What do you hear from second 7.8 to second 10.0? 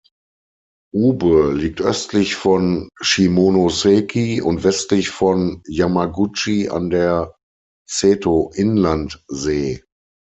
Seto-Inlandsee.